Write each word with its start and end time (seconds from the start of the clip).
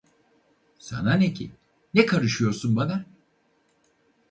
Sana 0.79 1.13
ne 1.15 1.33
ki, 1.33 1.51
ne 1.93 2.05
karışıyorsun 2.05 2.75
bana? 2.75 3.05